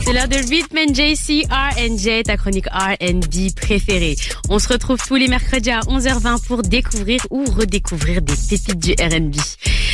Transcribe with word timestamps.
C'est 0.00 0.14
l'heure 0.14 0.26
de 0.26 0.36
Rhythm 0.36 0.94
JC 0.94 1.44
R&J, 1.50 2.22
ta 2.22 2.38
chronique 2.38 2.66
R&B 2.68 3.54
préférée. 3.54 4.16
On 4.48 4.58
se 4.58 4.68
retrouve 4.68 4.98
tous 5.06 5.16
les 5.16 5.28
mercredis 5.28 5.70
à 5.70 5.80
11h20 5.80 6.46
pour 6.46 6.62
découvrir 6.62 7.20
ou 7.30 7.44
redécouvrir 7.44 8.22
des 8.22 8.32
pépites 8.32 8.78
du 8.78 8.92
R&B. 8.92 9.36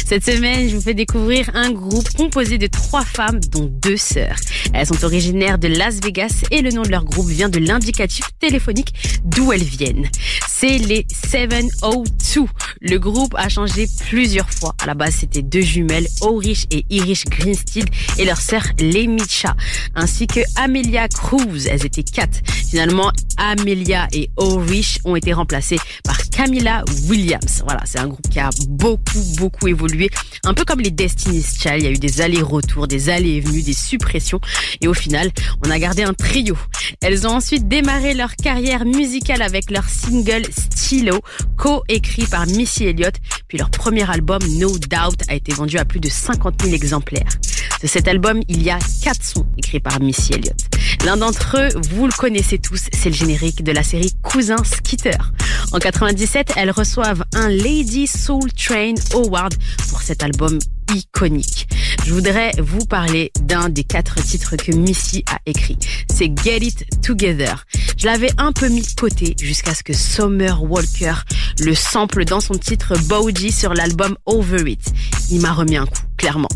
Cette 0.08 0.24
semaine, 0.24 0.70
je 0.70 0.74
vous 0.74 0.80
fais 0.80 0.94
découvrir 0.94 1.50
un 1.52 1.70
groupe 1.70 2.08
composé 2.16 2.56
de 2.56 2.66
trois 2.66 3.04
femmes, 3.04 3.40
dont 3.52 3.66
deux 3.66 3.98
sœurs. 3.98 4.36
Elles 4.72 4.86
sont 4.86 5.04
originaires 5.04 5.58
de 5.58 5.68
Las 5.68 6.00
Vegas 6.02 6.44
et 6.50 6.62
le 6.62 6.70
nom 6.70 6.80
de 6.80 6.88
leur 6.88 7.04
groupe 7.04 7.28
vient 7.28 7.50
de 7.50 7.58
l'indicatif 7.58 8.24
téléphonique 8.38 8.94
d'où 9.22 9.52
elles 9.52 9.62
viennent. 9.62 10.08
C'est 10.48 10.78
les 10.78 11.06
702. 11.28 12.46
Le 12.80 12.96
groupe 12.98 13.34
a 13.36 13.50
changé 13.50 13.86
plusieurs 14.08 14.48
fois. 14.48 14.74
À 14.82 14.86
la 14.86 14.94
base, 14.94 15.16
c'était 15.20 15.42
deux 15.42 15.60
jumelles, 15.60 16.06
Orish 16.22 16.64
et 16.70 16.86
Irish 16.88 17.26
Greenstead, 17.26 17.88
et 18.18 18.24
leur 18.24 18.38
sœur 18.38 18.62
Lemicha, 18.78 19.56
ainsi 19.94 20.26
que 20.26 20.40
Amelia 20.56 21.08
Cruz. 21.08 21.66
Elles 21.70 21.84
étaient 21.84 22.02
quatre. 22.02 22.40
Finalement, 22.70 23.12
Amelia 23.36 24.08
et 24.12 24.30
Orish 24.36 25.00
ont 25.04 25.16
été 25.16 25.34
remplacées 25.34 25.78
par 26.02 26.27
Camilla 26.38 26.84
Williams. 27.08 27.62
Voilà, 27.64 27.82
c'est 27.84 27.98
un 27.98 28.06
groupe 28.06 28.28
qui 28.30 28.38
a 28.38 28.50
beaucoup, 28.68 29.18
beaucoup 29.38 29.66
évolué. 29.66 30.08
Un 30.44 30.54
peu 30.54 30.64
comme 30.64 30.78
les 30.78 30.92
Destiny's 30.92 31.58
Child, 31.60 31.78
il 31.78 31.82
y 31.82 31.86
a 31.88 31.90
eu 31.90 31.98
des 31.98 32.20
allers-retours, 32.20 32.86
des 32.86 33.08
allées 33.08 33.30
et 33.30 33.40
venues, 33.40 33.62
des 33.62 33.72
suppressions. 33.72 34.40
Et 34.80 34.86
au 34.86 34.94
final, 34.94 35.32
on 35.66 35.70
a 35.72 35.80
gardé 35.80 36.04
un 36.04 36.14
trio. 36.14 36.56
Elles 37.00 37.26
ont 37.26 37.32
ensuite 37.32 37.66
démarré 37.66 38.14
leur 38.14 38.36
carrière 38.36 38.84
musicale 38.84 39.42
avec 39.42 39.68
leur 39.72 39.88
single 39.88 40.42
Stylo, 40.56 41.22
co-écrit 41.56 42.26
par 42.26 42.46
Missy 42.46 42.84
Elliott. 42.84 43.16
Puis 43.48 43.58
leur 43.58 43.70
premier 43.70 44.08
album, 44.08 44.38
No 44.60 44.78
Doubt, 44.78 45.18
a 45.26 45.34
été 45.34 45.52
vendu 45.52 45.76
à 45.76 45.84
plus 45.84 45.98
de 45.98 46.08
50 46.08 46.62
000 46.62 46.72
exemplaires. 46.72 47.32
De 47.82 47.88
cet 47.88 48.06
album, 48.06 48.40
il 48.46 48.62
y 48.62 48.70
a 48.70 48.78
quatre 49.02 49.24
sons 49.24 49.46
écrits 49.56 49.80
par 49.80 49.98
Missy 49.98 50.34
Elliott. 50.34 50.67
L'un 51.04 51.16
d'entre 51.16 51.56
eux, 51.58 51.68
vous 51.90 52.06
le 52.06 52.12
connaissez 52.12 52.58
tous, 52.58 52.88
c'est 52.92 53.08
le 53.10 53.14
générique 53.14 53.62
de 53.62 53.72
la 53.72 53.82
série 53.82 54.12
Cousin 54.22 54.62
Skitter. 54.64 55.16
En 55.72 55.78
97, 55.78 56.52
elles 56.56 56.70
reçoivent 56.70 57.24
un 57.34 57.48
Lady 57.48 58.06
Soul 58.06 58.52
Train 58.52 58.94
Award 59.14 59.54
pour 59.90 60.02
cet 60.02 60.22
album 60.22 60.58
iconique. 60.94 61.68
Je 62.06 62.14
voudrais 62.14 62.52
vous 62.58 62.84
parler 62.86 63.30
d'un 63.42 63.68
des 63.68 63.84
quatre 63.84 64.22
titres 64.22 64.56
que 64.56 64.72
Missy 64.72 65.24
a 65.30 65.38
écrit. 65.46 65.78
C'est 66.12 66.32
Get 66.42 66.58
It 66.58 67.02
Together. 67.02 67.64
Je 67.96 68.06
l'avais 68.06 68.30
un 68.38 68.52
peu 68.52 68.68
mis 68.68 68.82
de 68.82 68.94
côté 68.98 69.36
jusqu'à 69.40 69.74
ce 69.74 69.82
que 69.82 69.92
Summer 69.92 70.62
Walker 70.62 71.14
le 71.60 71.74
sample 71.74 72.24
dans 72.24 72.40
son 72.40 72.54
titre 72.54 72.96
Bowdy 73.06 73.52
sur 73.52 73.74
l'album 73.74 74.16
Over 74.26 74.70
It. 74.70 74.92
Il 75.30 75.40
m'a 75.40 75.52
remis 75.52 75.76
un 75.76 75.86
coup, 75.86 76.02
clairement. 76.16 76.48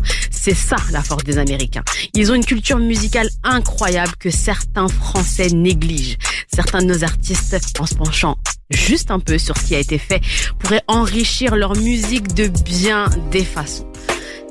C'est 0.45 0.55
ça 0.55 0.75
la 0.91 1.01
force 1.01 1.23
des 1.23 1.37
Américains. 1.37 1.85
Ils 2.13 2.29
ont 2.29 2.35
une 2.35 2.43
culture 2.43 2.77
musicale 2.77 3.29
incroyable 3.45 4.11
que 4.19 4.29
certains 4.29 4.89
Français 4.89 5.47
négligent. 5.47 6.17
Certains 6.53 6.79
de 6.79 6.87
nos 6.87 7.05
artistes, 7.05 7.55
en 7.79 7.85
se 7.85 7.95
penchant 7.95 8.37
juste 8.69 9.09
un 9.09 9.21
peu 9.21 9.37
sur 9.37 9.55
ce 9.55 9.63
qui 9.63 9.73
a 9.73 9.79
été 9.79 9.97
fait, 9.97 10.19
pourraient 10.59 10.83
enrichir 10.87 11.55
leur 11.55 11.77
musique 11.77 12.33
de 12.33 12.47
bien 12.47 13.07
des 13.31 13.45
façons. 13.45 13.89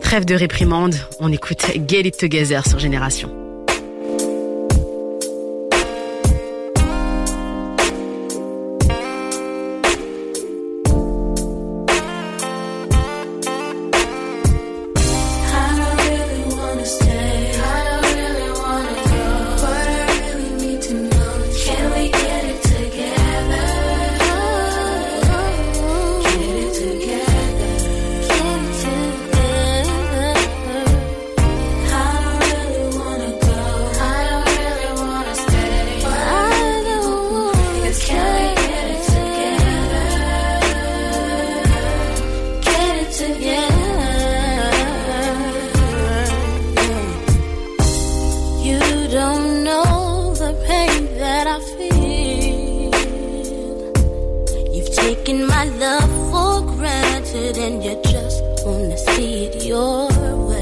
Trêve 0.00 0.24
de 0.24 0.34
réprimande, 0.34 0.94
on 1.20 1.30
écoute 1.30 1.62
Get 1.86 2.08
It 2.08 2.16
Together 2.16 2.66
sur 2.66 2.78
Génération. 2.78 3.41
That 51.44 51.56
I 51.56 51.60
feel. 51.76 52.92
You've 54.74 54.92
taken 54.94 55.46
my 55.46 55.64
love 55.64 56.10
for 56.30 56.60
granted 56.76 57.56
and 57.58 57.82
you 57.84 58.00
just 58.04 58.42
wanna 58.64 58.96
see 58.96 59.46
it 59.46 59.64
your 59.64 60.08
way. 60.48 60.61